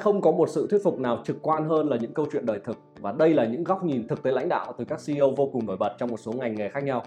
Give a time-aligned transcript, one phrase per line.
[0.00, 2.60] Không có một sự thuyết phục nào trực quan hơn là những câu chuyện đời
[2.64, 5.50] thực và đây là những góc nhìn thực tế lãnh đạo từ các CEO vô
[5.52, 7.02] cùng nổi bật trong một số ngành nghề khác nhau.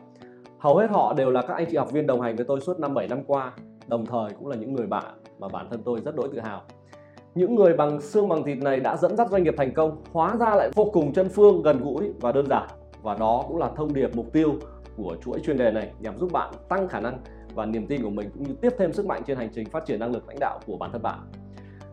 [0.60, 2.80] Hầu hết họ đều là các anh chị học viên đồng hành với tôi suốt
[2.80, 3.54] năm 7 năm qua,
[3.88, 5.04] đồng thời cũng là những người bạn
[5.40, 6.62] mà bản thân tôi rất đỗi tự hào.
[7.36, 10.36] Những người bằng xương bằng thịt này đã dẫn dắt doanh nghiệp thành công, hóa
[10.40, 12.68] ra lại vô cùng chân phương, gần gũi và đơn giản.
[13.02, 14.54] Và đó cũng là thông điệp mục tiêu
[14.98, 17.20] của chuỗi chuyên đề này nhằm giúp bạn tăng khả năng
[17.56, 19.86] và niềm tin của mình cũng như tiếp thêm sức mạnh trên hành trình phát
[19.86, 21.20] triển năng lực lãnh đạo của bản thân bạn.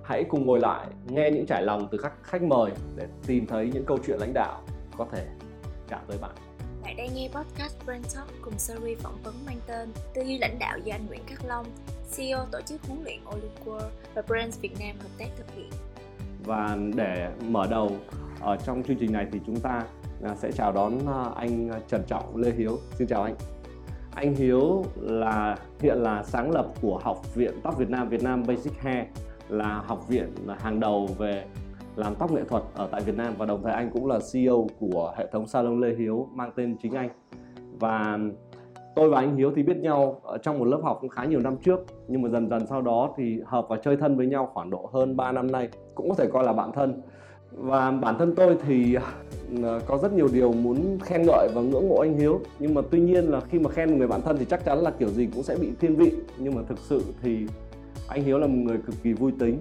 [0.03, 3.71] Hãy cùng ngồi lại nghe những trải lòng từ các khách mời để tìm thấy
[3.75, 4.63] những câu chuyện lãnh đạo
[4.99, 5.27] có thể
[5.89, 6.31] chạm tới bạn.
[6.83, 10.59] Bạn đang nghe podcast Brand Talk cùng series phỏng vấn mang tên Tư duy lãnh
[10.59, 11.67] đạo do anh Nguyễn Khắc Long,
[12.17, 15.71] CEO tổ chức huấn luyện Olive và Brands Việt Nam hợp tác thực hiện.
[16.45, 17.97] Và để mở đầu
[18.41, 19.83] ở trong chương trình này thì chúng ta
[20.23, 22.79] à, sẽ chào đón à, anh Trần Trọng Lê Hiếu.
[22.95, 23.35] Xin chào anh.
[24.15, 28.43] Anh Hiếu là hiện là sáng lập của Học viện Tóc Việt Nam Việt Nam
[28.47, 29.07] Basic Hair
[29.51, 31.45] là học viện hàng đầu về
[31.97, 33.35] làm tóc nghệ thuật ở tại Việt Nam.
[33.39, 36.77] Và đồng thời anh cũng là CEO của hệ thống salon Lê Hiếu mang tên
[36.83, 37.09] chính anh.
[37.81, 38.19] Và
[38.95, 41.41] tôi và anh Hiếu thì biết nhau ở trong một lớp học cũng khá nhiều
[41.41, 41.81] năm trước.
[42.09, 44.91] Nhưng mà dần dần sau đó thì hợp và chơi thân với nhau khoảng độ
[44.93, 45.69] hơn 3 năm nay.
[45.95, 47.03] Cũng có thể coi là bạn thân.
[47.53, 48.97] Và bản thân tôi thì
[49.63, 52.41] ờ, có rất nhiều điều muốn khen ngợi và ngưỡng mộ anh Hiếu.
[52.59, 54.79] Nhưng mà tuy nhiên là khi mà khen một người bạn thân thì chắc chắn
[54.79, 56.13] là kiểu gì cũng sẽ bị thiên vị.
[56.39, 57.47] Nhưng mà thực sự thì
[58.11, 59.59] anh Hiếu là một người cực kỳ vui tính.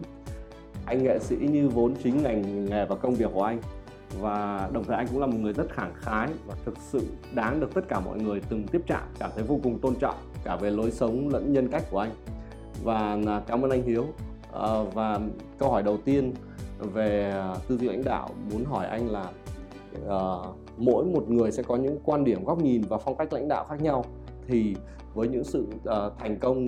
[0.85, 3.59] Anh nghệ sĩ như vốn chính ngành nghề và công việc của anh.
[4.19, 7.01] Và đồng thời anh cũng là một người rất khẳng khái và thực sự
[7.33, 10.15] đáng được tất cả mọi người từng tiếp chạm cảm thấy vô cùng tôn trọng
[10.43, 12.11] cả về lối sống lẫn nhân cách của anh.
[12.83, 14.05] Và à, cảm ơn anh Hiếu.
[14.53, 15.19] À, và
[15.57, 16.33] câu hỏi đầu tiên
[16.93, 19.31] về à, tư duy lãnh đạo muốn hỏi anh là
[20.05, 23.47] uh, mỗi một người sẽ có những quan điểm góc nhìn và phong cách lãnh
[23.47, 24.05] đạo khác nhau.
[24.47, 24.75] Thì
[25.13, 26.67] với những sự uh, thành công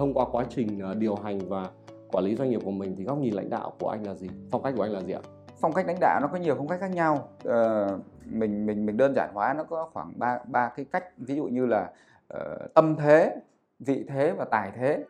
[0.00, 1.68] thông qua quá trình ờ, điều hành và
[2.12, 4.28] quản lý doanh nghiệp của mình thì góc nhìn lãnh đạo của anh là gì?
[4.50, 5.20] Phong cách của anh là gì ạ?
[5.60, 7.28] Phong cách lãnh đạo nó có nhiều phong cách khác nhau.
[7.44, 11.04] Ờ, mình mình mình đơn giản hóa nó có khoảng ba ba cái cách.
[11.16, 11.90] Ví dụ như là
[12.34, 13.36] uh, tâm thế
[13.78, 15.04] vị thế và tài thế.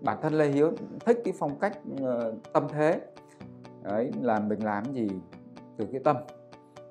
[0.00, 0.72] Bản thân lê hiếu
[1.06, 3.00] thích cái phong cách uh, tâm thế.
[3.82, 5.08] Đấy là mình làm gì?
[5.76, 6.16] Từ cái tâm.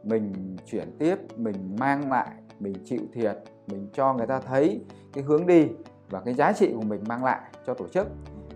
[0.03, 2.29] Mình chuyển tiếp mình mang lại
[2.59, 4.81] mình chịu thiệt mình cho người ta thấy
[5.13, 5.67] cái hướng đi
[6.09, 8.07] và cái giá trị của mình mang lại cho tổ chức.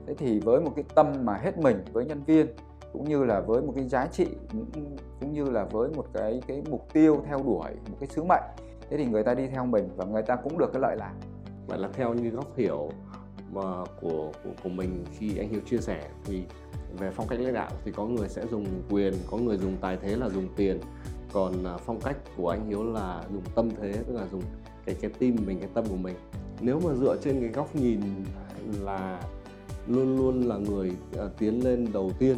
[0.08, 2.47] Thế thì với một cái tâm mà hết mình với nhân viên
[2.94, 4.28] cũng như là với một cái giá trị
[5.19, 8.44] cũng như là với một cái cái mục tiêu theo đuổi một cái sứ mệnh
[8.90, 11.14] thế thì người ta đi theo mình và người ta cũng được cái lợi lạc.
[11.68, 12.90] Vậy là theo như góc hiểu
[13.52, 13.62] mà
[14.02, 16.44] của của, của mình khi anh Hiếu chia sẻ thì
[16.97, 19.97] về phong cách lãnh đạo thì có người sẽ dùng quyền có người dùng tài
[19.97, 20.80] thế là dùng tiền.
[21.34, 24.41] Còn à, phong cách của anh Hiếu là dùng tâm thế tức là dùng
[24.85, 26.16] cái cái tim mình cái tâm của mình
[26.63, 28.01] nếu mà dựa trên cái góc nhìn
[28.81, 29.22] là
[29.88, 30.91] luôn luôn là người
[31.25, 32.38] uh, tiến lên đầu tiên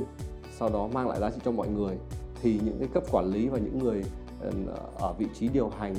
[0.57, 1.97] sau đó mang lại giá trị cho mọi người
[2.41, 4.03] thì những cái cấp quản lý và những người
[4.47, 5.95] uh, ở vị trí điều hành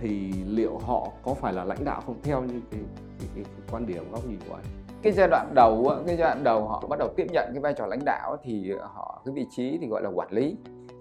[0.00, 2.16] thì liệu họ có phải là lãnh đạo không?
[2.22, 2.80] Theo như cái,
[3.18, 4.64] cái, cái, cái quan điểm góc nhìn của anh.
[5.02, 7.72] Cái giai đoạn đầu cái giai đoạn đầu họ bắt đầu tiếp nhận cái vai
[7.72, 10.56] trò lãnh đạo thì họ cái vị trí thì gọi là quản lý.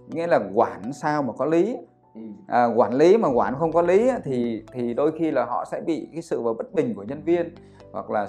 [0.07, 1.77] Nghĩa là quản sao mà có lý
[2.47, 5.81] à, quản lý mà quản không có lý thì thì đôi khi là họ sẽ
[5.81, 7.55] bị cái sự vào bất bình của nhân viên
[7.91, 8.27] hoặc là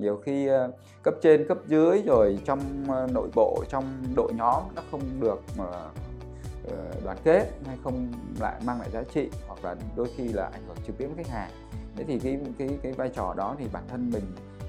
[0.00, 3.84] nhiều khi ờ, cấp trên cấp dưới rồi trong ờ, nội bộ trong
[4.16, 5.64] đội nhóm nó không được mà
[6.68, 10.50] ờ, đoàn kết hay không lại mang lại giá trị hoặc là đôi khi là
[10.52, 11.50] ảnh hưởng trực tiếp đến khách hàng.
[11.96, 14.24] Thế thì cái cái cái vai trò đó thì bản thân mình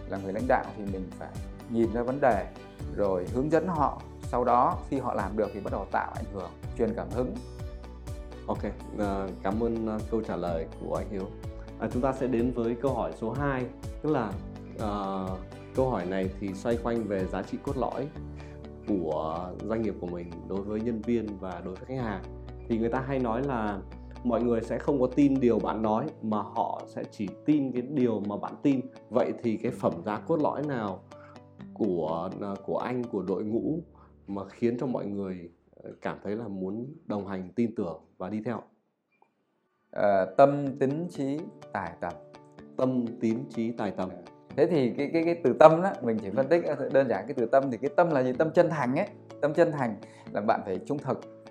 [0.09, 1.29] là người lãnh đạo thì mình phải
[1.69, 2.45] nhìn ra vấn đề
[2.95, 4.01] rồi hướng dẫn họ.
[4.21, 7.35] Sau đó khi họ làm được thì bắt đầu tạo ảnh hưởng truyền cảm hứng
[8.47, 8.59] ok
[8.97, 11.25] ờ, cảm ơn ờ, câu trả lời của anh hiếu.
[11.79, 13.65] À, chúng ta sẽ đến với câu hỏi số 2
[14.01, 14.33] tức là
[14.75, 15.39] uh,
[15.75, 18.07] câu hỏi này thì xoay quanh về giá trị cốt lõi
[18.87, 22.23] của doanh nghiệp của mình đối với nhân viên và đối với khách hàng.
[22.67, 23.79] Thì người ta hay nói là
[24.23, 27.81] mọi người sẽ không có tin điều bạn nói mà họ sẽ chỉ tin cái
[27.81, 28.81] điều mà bạn tin.
[29.09, 30.99] Vậy thì cái phẩm giá cốt lõi nào
[31.73, 32.29] của
[32.65, 33.79] của anh của đội ngũ
[34.27, 35.49] mà khiến cho mọi người
[36.01, 38.61] cảm thấy là muốn đồng hành tin tưởng và đi theo.
[39.91, 41.39] À, tâm tính trí
[41.73, 42.13] tài tầm.
[42.77, 44.09] Tâm tín trí tài tầm.
[44.55, 46.63] Thế thì cái cái cái từ tâm đó mình chỉ phân tích
[46.93, 48.33] đơn giản cái từ tâm thì cái tâm là gì?
[48.33, 49.07] Tâm chân thành ấy.
[49.41, 49.95] Tâm chân thành
[50.31, 51.45] là bạn phải trung thực.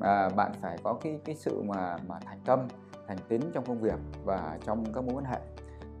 [0.00, 2.68] À, bạn phải có cái cái sự mà mà thành tâm
[3.06, 5.38] thành tín trong công việc và trong các mối quan hệ.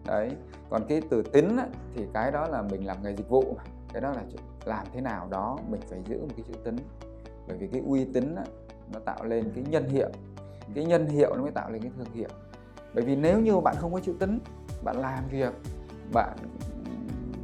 [0.06, 0.30] Đấy.
[0.70, 3.56] Còn cái từ tín á, thì cái đó là mình làm nghề dịch vụ
[3.92, 4.22] cái đó là
[4.64, 6.76] làm thế nào đó mình phải giữ một cái chữ tín
[7.48, 8.44] bởi vì cái uy tín á,
[8.92, 10.08] nó tạo lên cái nhân hiệu.
[10.74, 12.28] Cái nhân hiệu nó mới tạo lên cái thương hiệu.
[12.94, 14.38] Bởi vì nếu như bạn không có chữ tín
[14.84, 15.52] bạn làm việc
[16.12, 16.36] bạn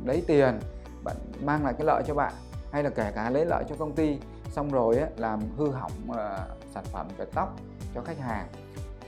[0.04, 0.58] lấy tiền
[1.04, 2.32] bạn mang lại cái lợi cho bạn
[2.72, 4.18] hay là kể cả lấy lợi cho công ty
[4.50, 6.16] xong rồi á, làm hư hỏng uh,
[6.74, 7.56] sản phẩm về tóc
[7.94, 8.46] cho khách hàng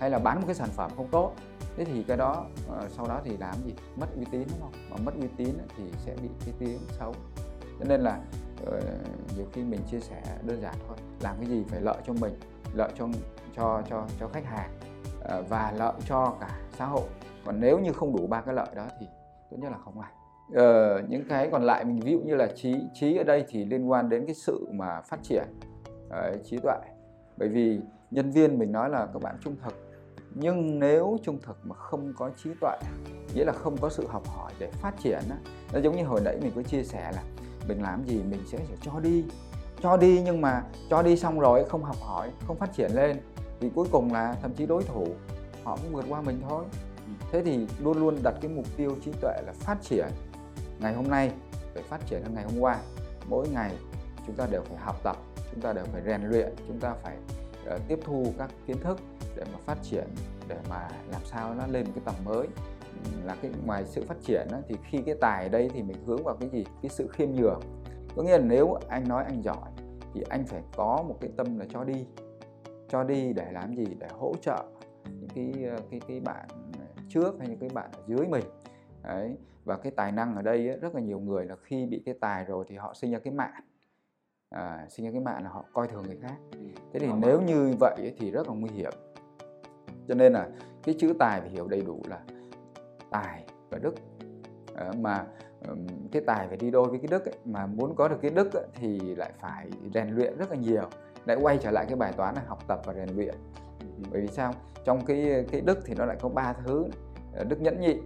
[0.00, 1.33] hay là bán một cái sản phẩm không tốt
[1.77, 3.75] thế thì cái đó uh, sau đó thì làm gì?
[3.97, 4.73] Mất uy tín đúng không?
[4.91, 7.15] Mà mất uy tín thì sẽ bị cái tiếng xấu.
[7.79, 8.21] Cho nên là
[8.67, 8.81] Ờ,
[9.37, 10.97] nhiều khi mình chia sẻ đơn giản thôi.
[11.20, 12.35] Làm cái gì phải lợi cho mình
[12.75, 13.09] lợi cho
[13.56, 14.70] cho cho cho khách hàng
[15.20, 17.09] ờ, và lợi cho cả xã hội.
[17.44, 19.06] Còn nếu như không đủ ba cái lợi đó thì
[19.50, 20.11] tốt nhất là không làm
[20.55, 23.64] ờ, những cái còn lại mình ví dụ như là trí trí ở đây thì
[23.64, 25.44] liên quan đến cái sự mà phát triển
[26.06, 26.79] uh, trí tuệ.
[27.37, 27.81] Bởi vì
[28.11, 29.93] nhân viên mình nói là các bạn trung thực
[30.35, 32.79] nhưng nếu trung thực mà không có trí tuệ
[33.35, 35.20] nghĩa là không có sự học hỏi để phát triển
[35.73, 37.23] nó giống như hồi nãy mình có chia sẻ là
[37.69, 39.25] mình làm gì mình sẽ cho đi.
[39.82, 43.20] Cho đi nhưng mà cho đi xong rồi không học hỏi không phát triển lên
[43.61, 45.06] thì cuối cùng là thậm chí đối thủ
[45.64, 46.64] họ cũng vượt qua mình thôi.
[47.32, 50.09] Thế thì luôn luôn đặt cái mục tiêu trí tuệ là phát triển.
[50.81, 51.32] Ngày hôm nay
[51.75, 52.79] phải phát triển hơn ngày hôm qua.
[53.29, 53.73] Mỗi ngày
[54.26, 55.17] chúng ta đều phải học tập
[55.53, 57.17] chúng ta đều phải rèn luyện chúng ta phải
[57.75, 59.00] uh, tiếp thu các kiến thức
[59.37, 60.05] để mà phát triển
[60.49, 62.47] để mà làm sao nó lên một cái tầm mới
[63.25, 65.97] là cái ngoài sự phát triển đó, thì khi cái tài ở đây thì mình
[66.07, 66.65] hướng vào cái gì?
[66.83, 67.61] Cái sự khiêm nhường.
[68.17, 69.71] Có nghĩa là nếu anh nói anh giỏi
[70.15, 72.07] thì anh phải có một cái tâm là cho đi.
[72.89, 73.87] Cho đi để làm gì?
[73.99, 74.65] Để hỗ trợ
[75.05, 76.49] những cái ờ, cái cái bạn
[77.09, 78.45] trước hay những cái bạn ở dưới mình.
[79.03, 82.03] Đấy và cái tài năng ở đây ấy, rất là nhiều người là khi bị
[82.07, 83.65] cái tài rồi thì họ sinh ra cái mạng.
[84.51, 86.37] À, sinh ra cái mạng là họ coi thường người khác.
[86.93, 88.93] Thế thì nếu như vậy ấy, thì rất là nguy hiểm.
[90.09, 90.49] Cho nên là
[90.83, 92.21] cái chữ tài phải hiểu đầy đủ là
[93.12, 93.94] tài và đức.
[94.75, 95.25] Ờ, mà
[96.12, 98.53] cái tài phải đi đôi với cái đức ấy, mà muốn có được cái đức
[98.53, 100.85] ấy, thì lại phải rèn luyện rất là nhiều
[101.26, 103.35] lại quay trở lại cái bài toán là học tập và rèn luyện.
[104.11, 104.53] Bởi vì sao?
[104.85, 106.87] Trong cái cái đức thì nó lại có ba thứ
[107.35, 107.97] ờ, đức nhẫn nhị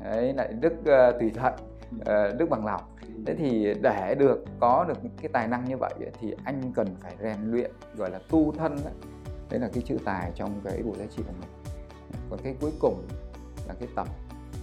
[0.00, 1.54] đấy lại đức uh, tùy thuận
[2.00, 2.82] uh, đức bằng lòng.
[3.26, 7.16] Thế thì để được có được cái tài năng như vậy thì anh cần phải
[7.22, 8.92] rèn luyện gọi là tu thân đấy,
[9.50, 11.50] đấy là cái chữ tài trong cái bộ giá trị của mình.
[12.30, 13.02] Còn cái cuối cùng
[13.68, 14.08] là cái tập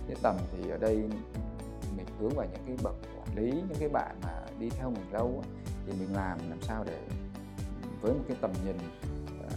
[0.07, 0.95] cái tầm thì ở đây
[1.97, 5.11] mình hướng vào những cái bậc quản lý những cái bạn mà đi theo mình
[5.11, 5.44] lâu
[5.85, 7.00] thì mình làm làm sao để
[8.01, 9.53] với một cái tầm nhìn uh,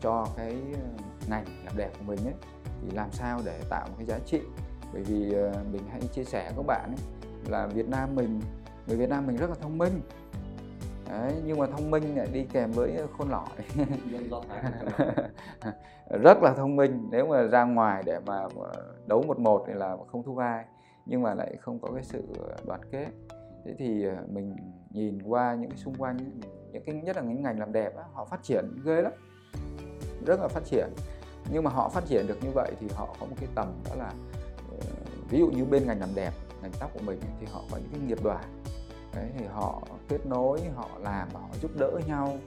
[0.00, 2.34] cho cái ờ, ngành làm đẹp của mình ấy
[2.82, 4.40] thì làm sao để tạo một cái giá trị.
[4.92, 7.04] Bởi vì uh, mình hay chia sẻ với các bạn ấy,
[7.48, 8.40] là Việt Nam mình
[8.86, 10.00] người Việt Nam mình rất là thông minh.
[11.08, 13.48] Đấy, nhưng mà thông minh lại đi kèm với khôn lỏi.
[16.22, 18.44] Rất là thông minh nếu mà ra ngoài để mà
[19.06, 20.64] đấu một một thì là không thu vai
[21.06, 22.22] nhưng mà lại không có cái sự
[22.66, 23.08] đoàn kết.
[23.64, 24.56] Thế thì ờ, mình
[24.90, 26.16] nhìn qua những cái xung quanh
[26.72, 29.12] những cái nhất là những ngành làm đẹp họ phát triển ghê lắm.
[30.26, 30.88] Rất là phát triển.
[31.52, 33.94] Nhưng mà họ phát triển được như vậy thì họ có một cái tầm đó
[33.94, 34.12] là
[34.70, 34.76] ờ,
[35.30, 36.32] ví dụ như bên ngành làm đẹp
[36.62, 38.44] ngành tóc của mình thì họ có những cái nghiệp đoàn
[39.14, 42.38] đấy thì họ kết nối họ làm họ giúp đỡ nhau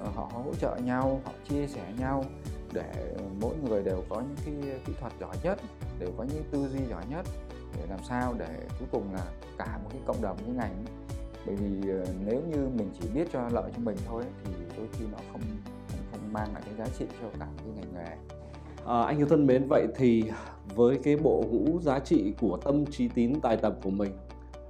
[0.00, 2.24] ờ, họ hỗ trợ nhau họ chia sẻ nhau
[2.72, 5.58] để mỗi người đều có những cái kỹ thuật giỏi nhất
[5.98, 7.26] đều có những tư duy giỏi nhất
[7.76, 9.24] để làm sao để cuối cùng là
[9.58, 10.84] cả một cái cộng đồng cái ngành
[11.46, 14.86] bởi vì ờ, nếu như mình chỉ biết cho lợi cho mình thôi thì đôi
[14.92, 15.40] khi nó không
[15.88, 18.16] không, không mang lại cái giá trị cho cả cái ngành nghề.
[18.86, 20.24] À, anh yêu thân mến vậy thì
[20.74, 24.12] với cái bộ ngũ giá trị của tâm trí tín tài tập của mình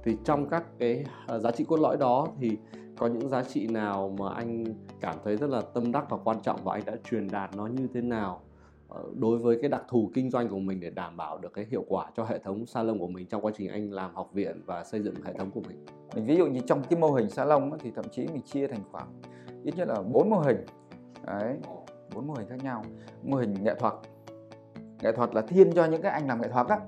[0.03, 2.57] thì trong các cái à, giá trị cốt lõi đó thì
[2.97, 4.65] có những giá trị nào mà anh
[4.99, 7.67] cảm thấy rất là tâm đắc và quan trọng và anh đã truyền đạt nó
[7.67, 8.41] như thế nào
[8.89, 11.65] ờ, đối với cái đặc thù kinh doanh của mình để đảm bảo được cái
[11.71, 14.61] hiệu quả cho hệ thống salon của mình trong quá trình anh làm học viện
[14.65, 15.85] và xây dựng hệ thống của mình.
[16.15, 18.83] Mình ví dụ như trong cái mô hình salon thì thậm chí mình chia thành
[18.91, 19.21] khoảng
[19.63, 20.65] ít nhất là bốn mô hình.
[21.25, 21.57] Đấy,
[22.15, 22.83] bốn mô hình khác nhau.
[23.23, 23.93] Mô hình nghệ thuật.
[25.01, 26.79] Nghệ thuật là thiên cho những cái anh làm nghệ thuật á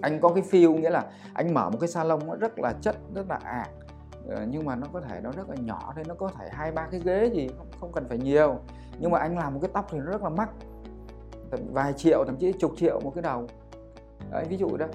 [0.00, 1.04] anh có cái feel nghĩa là
[1.34, 3.70] anh mở một cái salon nó rất là chất, rất là ạc.
[4.30, 4.46] À.
[4.48, 6.88] nhưng mà nó có thể nó rất là nhỏ thôi, nó có thể hai, ba
[6.90, 8.56] cái ghế gì không không cần phải nhiều.
[8.98, 10.50] Nhưng mà anh làm một cái tóc thì nó rất là mắc.
[11.72, 13.46] Vài triệu, thậm chí chục triệu một cái đầu.
[14.30, 14.86] Đấy, ví dụ đó.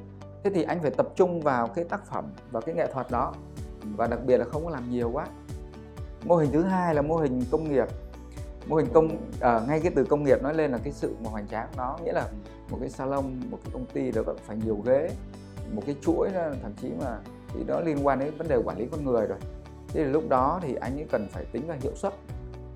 [0.44, 3.34] Thế thì anh phải tập trung vào cái tác phẩm và cái nghệ thuật đó.
[3.98, 5.28] Và đặc biệt là không có làm nhiều quá.
[6.26, 7.88] Mô hình thứ hai là mô hình công nghiệp
[8.67, 11.29] mô hình công uh, ngay cái từ công nghiệp nói lên là cái sự mà
[11.29, 12.27] hoành tráng nó nghĩa là
[12.70, 15.10] một cái salon một cái công ty đó phải nhiều ghế
[15.72, 17.17] một cái chuỗi đó, thậm chí mà
[17.48, 19.38] thì đó liên quan đến vấn đề quản lý con người rồi.
[19.88, 22.13] Thế thì lúc đó thì anh ấy cần phải tính ra hiệu suất.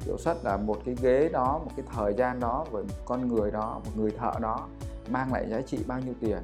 [0.01, 3.27] Hiệu suất là một cái ghế đó một cái thời gian đó với một con
[3.27, 4.67] người đó một người thợ đó
[5.09, 6.37] mang lại giá trị bao nhiêu tiền.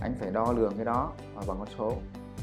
[0.00, 1.92] Anh phải đo lường cái đó và bằng con số.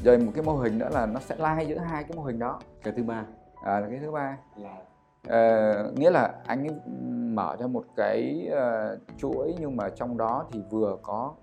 [0.04, 2.38] Rồi một cái mô hình nữa là nó sẽ lai giữa hai cái mô hình
[2.38, 2.60] đó.
[2.82, 3.24] Cái thứ ba.
[3.64, 4.36] À, là cái thứ ba.
[4.56, 4.76] Là
[5.28, 6.76] uh, nghĩa là anh ấy
[7.34, 11.34] mở ra một cái uh, chuỗi nhưng mà trong đó thì vừa có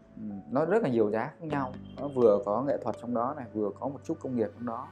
[0.51, 1.71] nó rất là nhiều giá khác nhau.
[2.01, 4.65] Nó vừa có nghệ thuật trong đó này vừa có một chút công nghiệp trong
[4.65, 4.87] đó.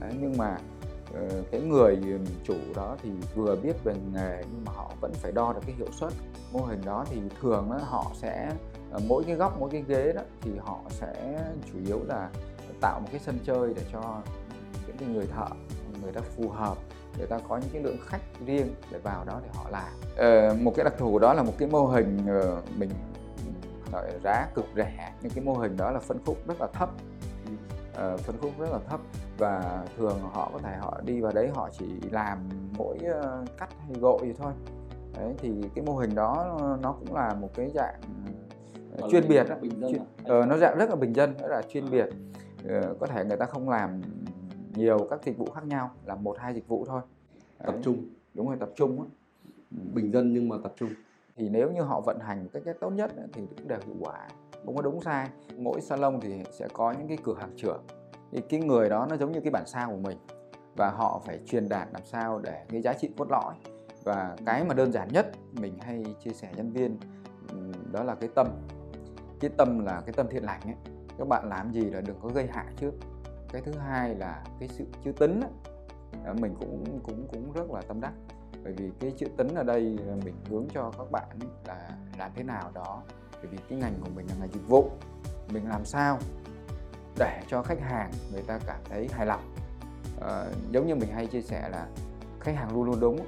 [0.00, 0.56] Đấy, nhưng mà
[1.10, 1.98] uh, cái người
[2.44, 5.74] chủ đó thì vừa biết về nghề nhưng mà họ vẫn phải đo được cái
[5.74, 6.12] hiệu suất.
[6.52, 8.52] Mô hình đó thì thường đó, họ sẽ
[9.08, 11.40] mỗi cái góc mỗi cái ghế đó thì họ sẽ
[11.72, 12.30] chủ yếu là
[12.80, 14.20] tạo một cái sân chơi để cho
[14.86, 15.46] những cái người thợ
[16.02, 16.76] người ta phù hợp
[17.18, 19.92] người ta có những cái lượng khách riêng để vào đó để họ làm.
[20.16, 22.90] Ờ, một cái đặc thù đó là một cái mô hình ờ, mình
[23.92, 26.90] gọi giá cực rẻ nhưng cái mô hình đó là phân khúc rất là thấp.
[27.92, 29.00] Uh, phân khúc rất là thấp
[29.38, 33.68] và thường họ có thể họ đi vào đấy họ chỉ làm mỗi uh, cắt
[33.78, 34.52] hay gội vậy thôi.
[35.18, 38.00] Đấy thì cái mô hình đó nó cũng là một cái dạng
[39.04, 39.56] uh, chuyên biệt đó.
[39.62, 42.06] Chuyên, uh, nó dạng rất là bình dân rất là chuyên biệt.
[42.64, 44.00] Uh, có thể người ta không làm
[44.74, 47.00] nhiều các dịch vụ khác nhau là một hai dịch vụ thôi.
[47.58, 47.66] Đấy.
[47.66, 48.04] tập trung.
[48.34, 49.04] Đúng rồi tập trung đó.
[49.70, 50.90] bình dân nhưng mà tập trung.
[51.36, 54.28] Thì nếu như họ vận hành một cách tốt nhất thì cũng đều hiệu quả.
[54.64, 57.82] Không có đúng sai mỗi salon thì sẽ có những cái cửa hàng trưởng.
[58.32, 60.18] Thì cái người đó nó giống như cái bản sao của mình
[60.76, 63.54] và họ phải truyền đạt làm sao để cái giá trị cốt lõi.
[64.04, 66.96] Và cái mà đơn giản nhất mình hay chia sẻ nhân viên
[67.92, 68.46] đó là cái tâm.
[69.40, 70.74] Cái tâm là cái tâm thiện lành ấy.
[71.18, 72.92] Các bạn làm gì là đừng có gây hại trước
[73.52, 75.40] cái thứ hai là cái sự chữ tính
[76.40, 78.12] mình cũng cũng cũng rất là tâm đắc.
[78.64, 81.28] Bởi vì cái chữ tính ở đây mình hướng cho các bạn
[81.66, 83.02] là làm thế nào đó.
[83.32, 84.90] Bởi vì cái ngành của mình là ngành dịch vụ.
[85.52, 86.18] Mình làm sao
[87.18, 89.54] để cho khách hàng người ta cảm thấy hài lòng?
[90.20, 91.86] À, giống như mình hay chia sẻ là
[92.40, 93.18] khách hàng luôn luôn đúng.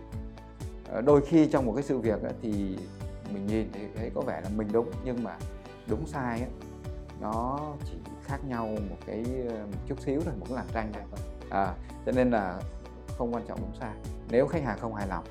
[0.93, 2.78] À, đôi khi trong một cái sự việc thì
[3.33, 5.37] mình nhìn thì thấy có vẻ là mình đúng nhưng mà
[5.87, 6.50] đúng sai ấy,
[7.21, 9.25] nó chỉ khác nhau một cái
[9.73, 11.21] một chút xíu thôi một cái làn tranh thôi.
[11.50, 11.75] À,
[12.07, 12.61] cho nên là
[13.19, 13.95] không quan trọng đúng sai.
[14.31, 15.25] Nếu khách hàng không hài lòng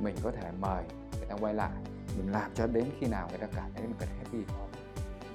[0.00, 0.84] mình có thể mời
[1.18, 1.70] người ta quay lại
[2.18, 4.38] mình làm cho đến khi nào người ta cảm thấy mình cần happy.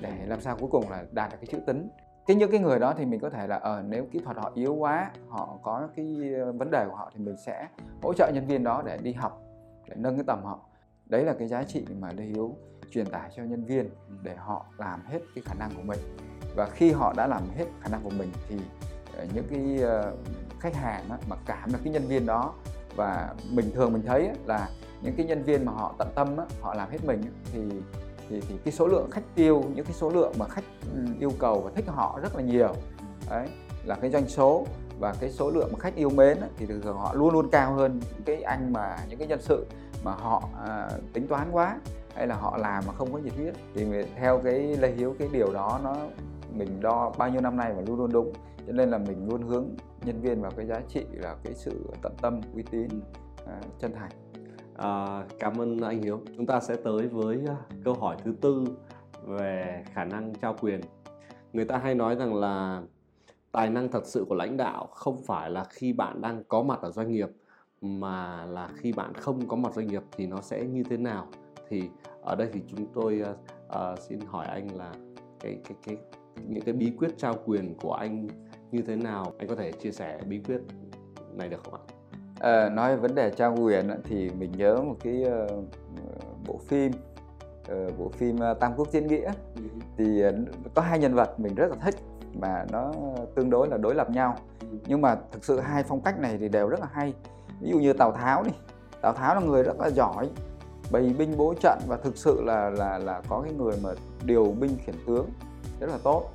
[0.01, 1.89] Để làm sao cuối cùng là đạt được cái chữ tính.
[2.27, 4.37] Cái những cái người đó thì mình có thể là ở ờ, nếu kỹ thuật
[4.37, 7.67] họ yếu quá họ có cái ờ, vấn đề của họ thì mình sẽ
[8.01, 9.41] hỗ trợ nhân viên đó để đi học
[9.89, 10.59] để nâng cái tầm họ.
[11.05, 12.55] Đấy là cái giá trị mà Lê Hiếu
[12.91, 13.89] truyền tải cho nhân viên
[14.23, 15.99] để họ làm hết cái khả năng của mình
[16.55, 18.55] và khi họ đã làm hết khả năng của mình thì
[19.17, 20.13] ờ, những cái ờ,
[20.59, 22.53] khách hàng mà cảm được cái nhân viên đó
[22.95, 24.69] và mình thường mình thấy là
[25.01, 27.21] những cái nhân viên mà họ tận tâm họ làm hết mình
[27.53, 27.61] thì
[28.29, 30.63] thì thì cái số lượng khách tiêu những cái số lượng mà khách
[31.19, 32.73] yêu cầu và thích họ rất là nhiều.
[33.29, 33.47] Đấy
[33.83, 34.65] là cái doanh số
[34.99, 37.73] và cái số lượng mà khách yêu mến thì thường thường họ luôn luôn cao
[37.73, 39.65] hơn cái anh mà những cái nhân sự
[40.03, 41.77] mà họ à, tính toán quá
[42.15, 43.53] hay là họ làm mà không có nhiệt huyết.
[43.75, 45.95] Thì theo cái lê hiếu cái điều đó nó
[46.53, 48.33] mình đo bao nhiêu năm nay mà luôn luôn đúng
[48.67, 49.65] cho nên là mình luôn hướng
[50.05, 52.87] nhân viên vào cái giá trị là cái sự tận tâm uy tín
[53.45, 54.11] à, chân thành.
[54.75, 56.21] À, cảm ơn anh hiếu.
[56.37, 58.63] Chúng ta sẽ tới với à, câu hỏi thứ tư
[59.25, 60.81] về khả năng trao quyền.
[61.53, 62.81] Người ta hay nói rằng là
[63.51, 66.79] tài năng thật sự của lãnh đạo không phải là khi bạn đang có mặt
[66.81, 67.29] ở doanh nghiệp
[67.81, 71.27] mà là khi bạn không có mặt doanh nghiệp thì nó sẽ như thế nào?
[71.69, 71.89] Thì
[72.21, 73.37] ở đây thì chúng tôi uh,
[73.67, 74.93] uh, xin hỏi anh là
[75.39, 75.97] cái cái cái
[76.47, 78.27] những cái bí quyết trao quyền của anh
[78.71, 79.33] như thế nào?
[79.37, 80.61] Anh có thể chia sẻ bí quyết
[81.33, 81.83] này được không ạ?
[82.39, 85.65] À, nói vấn đề trao quyền thì mình nhớ một cái uh,
[86.47, 86.91] bộ phim
[87.71, 89.31] uh, bộ phim Tam Quốc Diễn Nghĩa.
[89.55, 89.61] Ừ.
[89.97, 90.33] thì uh,
[90.73, 91.95] có hai nhân vật mình rất là thích
[92.33, 92.93] mà nó
[93.35, 94.35] tương đối là đối lập nhau.
[94.61, 94.77] Ừ.
[94.87, 97.13] nhưng mà thực sự hai phong cách này thì đều rất là hay.
[97.61, 98.51] Ví dụ như Tào Tháo đi.
[99.01, 100.29] Tào Tháo là người rất là giỏi
[100.91, 103.89] bày binh bố trận và thực sự là là là có cái người mà
[104.25, 105.25] điều binh khiển tướng
[105.79, 106.29] rất là tốt.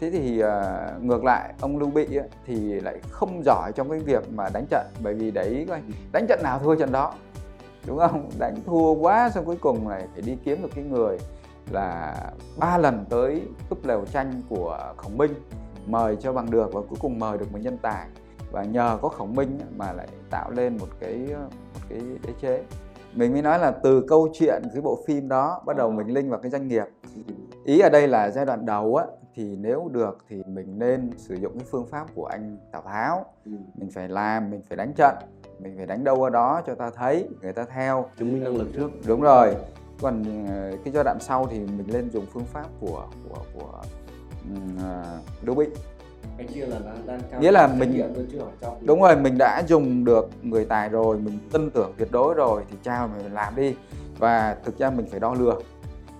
[0.00, 3.98] Thế thì uh, ngược lại ông lưu bị ấy, thì lại không giỏi trong cái
[3.98, 7.14] việc mà đánh trận bởi vì đấy coi đánh trận nào thua trận đó
[7.86, 8.30] đúng không?
[8.38, 11.18] Đánh thua quá xong cuối cùng này phải đi kiếm được cái người
[11.70, 12.16] là
[12.56, 15.34] ba lần tới cúp lều tranh của khổng minh
[15.86, 18.06] mời cho bằng được và cuối cùng mời được một nhân tài.
[18.52, 21.16] Và nhờ có khổng minh mà lại tạo lên một cái
[21.74, 22.62] một cái đế chế
[23.16, 26.30] mình mới nói là từ câu chuyện cái bộ phim đó bắt đầu mình linh
[26.30, 26.84] vào cái doanh nghiệp.
[27.64, 29.04] Ý ở đây là giai đoạn đầu á
[29.34, 33.24] thì nếu được thì mình nên sử dụng cái phương pháp của anh Tào Tháo.
[33.44, 33.52] Ừ.
[33.74, 35.14] mình phải làm mình phải đánh trận
[35.58, 38.06] mình phải đánh đâu ở đó cho ta thấy người ta theo.
[38.18, 38.90] Chứng minh năng lực trước.
[39.06, 39.54] Đúng rồi.
[40.00, 43.82] Còn ờ, cái giai đoạn sau thì mình lên dùng phương pháp của của của
[44.52, 45.66] uh, Đô Bị
[46.38, 48.02] anh chia là đang, cao nghĩa là mình
[48.80, 52.62] đúng rồi mình đã dùng được người tài rồi mình tin tưởng tuyệt đối rồi
[52.70, 53.74] thì trao mình làm đi.
[54.18, 55.62] Và thực ra mình phải đo lường.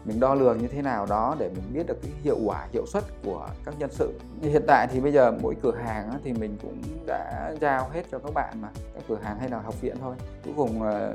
[0.04, 2.86] Mình đo lường như thế nào đó để mình biết được cái hiệu quả hiệu
[2.86, 4.12] suất của các nhân sự.
[4.42, 8.18] Hiện tại thì bây giờ mỗi cửa hàng thì mình cũng đã giao hết cho
[8.18, 8.68] các bạn mà.
[8.94, 10.14] Các cửa hàng hay là học viện thôi.
[10.44, 11.14] Cuối cùng ờ,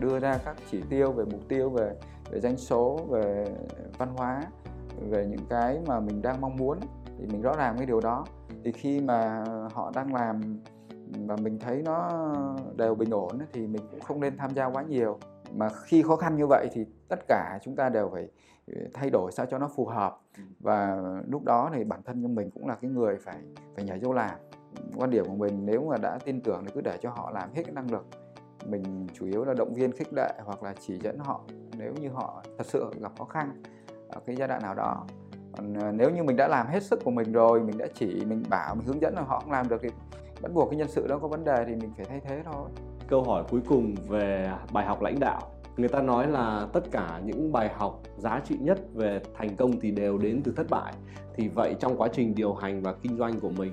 [0.00, 1.92] đưa ra các chỉ tiêu về mục tiêu về
[2.30, 3.46] về doanh số về
[3.98, 4.42] văn hóa
[5.08, 6.78] về những cái mà mình đang mong muốn
[7.20, 8.24] thì mình rõ ràng cái điều đó.
[8.64, 10.40] Thì khi mà họ đang làm
[11.26, 12.10] và mình thấy nó
[12.76, 15.18] đều bình ổn thì mình cũng không nên tham gia quá nhiều.
[15.54, 18.28] Mà khi khó khăn như vậy thì tất cả chúng ta đều phải
[18.66, 20.20] ừ, thay đổi sao cho nó phù hợp.
[20.60, 23.36] Và lúc đó thì bản thân của mình cũng là cái người phải
[23.74, 24.38] phải nhảy vô làm.
[24.96, 27.54] Quan điểm của mình nếu mà đã tin tưởng thì cứ để cho họ làm
[27.54, 28.06] hết cái năng lực.
[28.66, 31.40] Mình chủ yếu là động viên, khích lệ hoặc là chỉ dẫn họ
[31.78, 33.62] nếu như họ thật sự gặp khó khăn
[34.08, 35.06] ở cái giai đoạn nào đó
[35.60, 38.24] còn ờ, nếu như mình đã làm hết sức của mình rồi, mình đã chỉ,
[38.24, 39.88] mình bảo, mình hướng dẫn là họ không làm được thì
[40.42, 42.68] bắt buộc cái nhân sự đó có vấn đề thì mình phải thay thế thôi.
[43.08, 45.40] Câu hỏi cuối cùng về bài học lãnh đạo.
[45.76, 49.80] Người ta nói là tất cả những bài học giá trị nhất về thành công
[49.80, 50.92] thì đều đến từ thất bại.
[51.34, 53.72] Thì vậy trong quá trình điều hành và kinh doanh của mình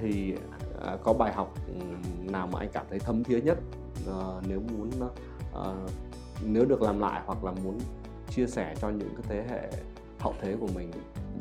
[0.00, 0.34] thì
[0.80, 1.54] ờ, có bài học
[2.32, 3.58] nào mà anh cảm thấy thấm thía nhất?
[4.06, 4.90] Ờ, nếu muốn
[6.46, 7.78] nếu được làm lại hoặc là muốn
[8.30, 9.70] chia sẻ cho những cái thế hệ
[10.20, 10.90] hậu thế của mình.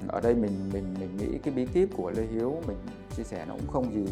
[0.07, 2.77] Ở đây mình mình mình nghĩ cái bí kíp của Lê Hiếu mình
[3.15, 4.05] chia sẻ nó cũng không gì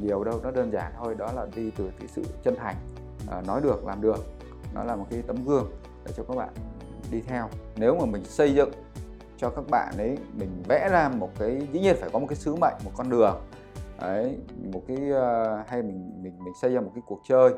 [0.00, 1.14] nhiều đâu nó đơn giản thôi.
[1.18, 2.76] Đó là đi từ cái sự chân thành
[3.30, 4.24] à, nói được làm được.
[4.74, 5.70] Nó là một cái tấm gương
[6.04, 6.48] để cho các bạn
[7.10, 7.48] đi theo.
[7.76, 8.70] Nếu mà mình xây dựng
[9.36, 12.36] cho các bạn ấy mình vẽ ra một cái dĩ nhiên phải có một cái
[12.36, 13.36] sứ mệnh một con đường.
[13.98, 14.36] Ấy
[14.72, 17.54] một cái uh, hay mình mình mình xây ra một cái cuộc chơi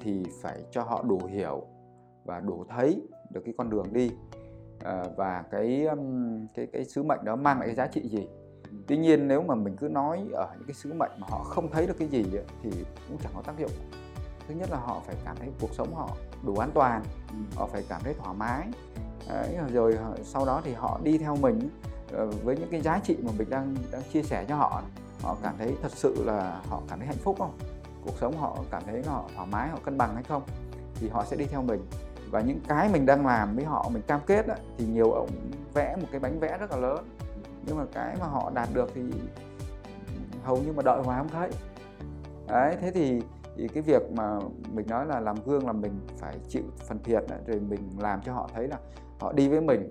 [0.00, 1.62] thì phải cho họ đủ hiểu
[2.24, 4.10] và đủ thấy được cái con đường đi
[5.16, 5.86] và cái
[6.54, 8.28] cái cái sứ mệnh đó mang lại cái giá trị gì?
[8.86, 11.70] Tuy nhiên nếu mà mình cứ nói ở những cái sứ mệnh mà họ không
[11.70, 12.24] thấy được cái gì
[12.62, 12.70] thì
[13.08, 13.70] cũng chẳng có tác dụng.
[14.48, 16.16] Thứ nhất là họ phải cảm thấy cuộc sống họ
[16.46, 17.02] đủ an toàn
[17.54, 18.68] họ phải cảm thấy thoải mái.
[19.28, 21.70] Đấy, rồi sau đó thì họ đi theo mình
[22.12, 24.82] ờ, với những cái giá trị mà mình đang đang chia sẻ cho họ.
[25.22, 27.58] Họ cảm thấy thật sự là họ cảm thấy hạnh phúc không?
[28.04, 30.42] Cuộc sống họ cảm thấy họ thoải mái họ cân bằng hay không?
[30.94, 31.80] Thì họ sẽ đi theo mình
[32.30, 35.28] và những cái mình đang làm với họ mình cam kết á, thì nhiều ông
[35.74, 37.04] vẽ một cái bánh vẽ rất là lớn.
[37.66, 39.02] Nhưng mà cái mà họ đạt được thì
[40.42, 41.50] hầu như mà đợi hoài không thấy.
[42.48, 43.22] Đấy thế thì,
[43.56, 44.38] thì cái việc mà
[44.72, 48.32] mình nói là làm gương là mình phải chịu phần thiệt rồi mình làm cho
[48.32, 48.78] họ thấy là
[49.20, 49.90] họ đi với mình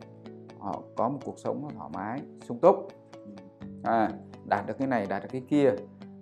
[0.60, 2.88] họ có một cuộc sống thoải mái sung túc.
[3.84, 4.10] À,
[4.45, 5.71] đạt được cái này đạt được cái kia.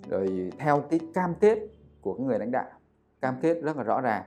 [0.09, 1.59] Rồi theo cái cam kết
[2.01, 2.69] của cái người lãnh đạo
[3.21, 4.23] cam kết rất là rõ ràng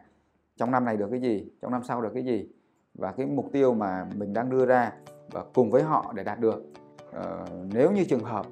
[0.57, 1.51] trong năm này được cái gì?
[1.63, 2.49] Trong năm sau được cái gì?
[2.95, 4.93] Và cái mục tiêu mà mình đang đưa ra
[5.31, 6.65] và cùng với họ để đạt được
[7.13, 8.47] ờ, nếu như trường hợp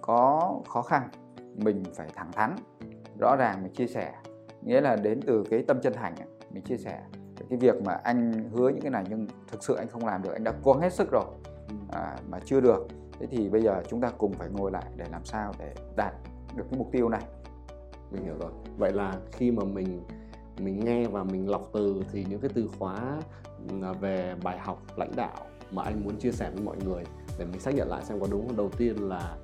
[0.00, 1.08] có khó khăn
[1.56, 2.56] mình phải thẳng thắn
[3.20, 4.14] rõ ràng mình chia sẻ.
[4.62, 6.14] Nghĩa là đến từ cái tâm chân thành
[6.50, 7.02] mình chia sẻ
[7.50, 10.32] cái việc mà anh hứa những cái này nhưng thực sự anh không làm được
[10.32, 11.24] anh đã cố hết sức rồi
[11.92, 12.86] à, mà chưa được.
[13.18, 16.14] Thế thì bây giờ chúng ta cùng phải ngồi lại để làm sao để đạt
[16.56, 17.22] được cái mục tiêu này.
[18.10, 18.50] Mình hiểu rồi.
[18.78, 20.00] Vậy là khi mà mình
[20.60, 23.20] mình nghe và mình lọc từ thì những cái từ khóa
[23.82, 27.04] à, về bài học lãnh đạo mà anh muốn chia sẻ với mọi người
[27.38, 28.56] để mình xác nhận lại xem có đúng không?
[28.56, 29.36] Đầu tiên là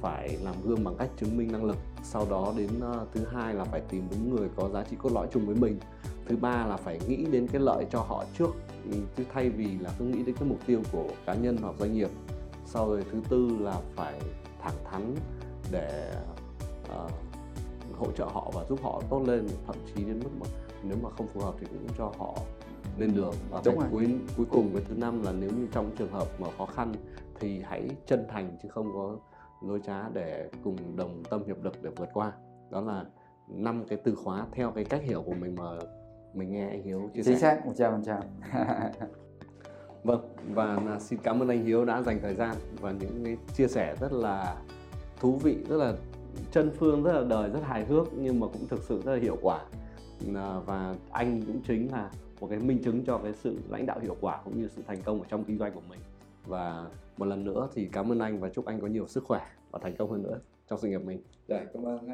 [0.00, 3.54] phải làm gương bằng cách chứng minh năng lực sau đó đến uh, thứ hai
[3.54, 5.78] là phải tìm đúng người có giá trị cốt lõi chung với mình.
[6.26, 8.50] Thứ ba là phải nghĩ đến cái lợi cho họ trước
[9.16, 11.94] chứ thay vì là cứ nghĩ đến cái mục tiêu của cá nhân hoặc doanh
[11.94, 12.08] nghiệp.
[12.66, 14.20] Sau rồi thứ tư là phải
[14.62, 15.14] thẳng thắn
[15.70, 16.14] để
[17.04, 17.10] uh,
[18.00, 20.46] hỗ trợ họ và giúp họ tốt lên thậm chí đến mức mà
[20.82, 22.34] nếu mà không phù hợp thì cũng cho họ
[22.98, 26.12] lên đường và Đúng cuối cuối cùng cái thứ năm là nếu như trong trường
[26.12, 26.92] hợp mà khó khăn
[27.40, 29.16] thì hãy chân thành chứ không có
[29.62, 32.32] lối trá để cùng đồng tâm hiệp lực để vượt qua
[32.70, 33.04] đó là
[33.48, 35.70] năm cái từ khóa theo cái cách hiểu của mình mà
[36.34, 37.32] mình nghe anh Hiếu chia sẻ.
[37.32, 38.22] Chính xác, một trăm phần trăm.
[40.04, 43.68] Vâng, và xin cảm ơn anh Hiếu đã dành thời gian và những cái chia
[43.68, 44.56] sẻ rất là
[45.20, 45.94] thú vị, rất là
[46.52, 49.20] chân phương, rất là đời, rất hài hước nhưng mà cũng thực sự rất là
[49.20, 49.64] hiệu quả.
[50.34, 54.00] Ờ, và anh cũng chính là một cái minh chứng cho cái sự lãnh đạo
[54.00, 56.00] hiệu quả cũng như sự thành công ở trong kinh doanh của mình.
[56.46, 59.46] Và một lần nữa thì cảm ơn anh và chúc anh có nhiều sức khỏe
[59.70, 61.22] và thành công hơn nữa trong sự nghiệp mình.
[61.48, 62.08] Dạ, cảm ơn.